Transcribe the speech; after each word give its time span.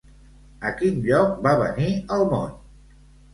A 0.69 0.71
quin 0.79 0.97
lloc 1.07 1.35
va 1.49 1.51
venir 1.59 1.91
al 2.17 2.27
món? 2.33 2.51